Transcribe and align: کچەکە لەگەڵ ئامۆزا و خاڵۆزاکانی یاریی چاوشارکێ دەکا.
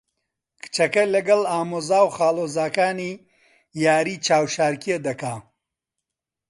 کچەکە 0.63 1.03
لەگەڵ 1.13 1.41
ئامۆزا 1.51 1.99
و 2.05 2.13
خاڵۆزاکانی 2.15 3.11
یاریی 3.83 4.21
چاوشارکێ 4.25 4.95
دەکا. 5.05 5.33